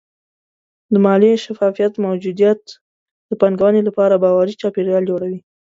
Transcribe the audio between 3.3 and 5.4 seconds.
پانګونې لپاره باوري چاپېریال جوړوي.